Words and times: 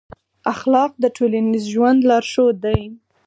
اخلاق 0.53 0.91
د 1.03 1.05
ټولنیز 1.17 1.63
ژوند 1.73 1.99
لارښود 2.09 2.55
دی. 2.65 2.81